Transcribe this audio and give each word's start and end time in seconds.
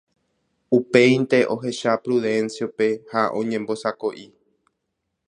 Upéinte 0.77 1.39
ohecha 1.55 1.93
Prudencio-pe 2.03 2.87
ha 3.11 3.21
oñembosako'i 3.39 4.25